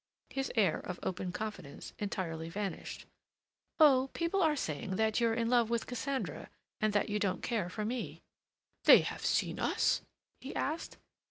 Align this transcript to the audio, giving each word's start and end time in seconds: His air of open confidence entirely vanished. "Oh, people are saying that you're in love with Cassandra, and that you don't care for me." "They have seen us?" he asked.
His 0.31 0.51
air 0.55 0.79
of 0.79 0.99
open 1.03 1.31
confidence 1.31 1.93
entirely 1.99 2.49
vanished. 2.49 3.05
"Oh, 3.79 4.09
people 4.13 4.41
are 4.41 4.55
saying 4.55 4.95
that 4.95 5.19
you're 5.19 5.35
in 5.35 5.47
love 5.47 5.69
with 5.69 5.85
Cassandra, 5.85 6.49
and 6.79 6.91
that 6.93 7.07
you 7.09 7.19
don't 7.19 7.43
care 7.43 7.69
for 7.69 7.85
me." 7.85 8.23
"They 8.85 9.01
have 9.01 9.23
seen 9.23 9.59
us?" 9.59 10.01
he 10.39 10.55
asked. 10.55 10.97